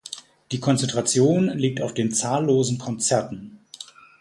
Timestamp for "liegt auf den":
1.51-2.11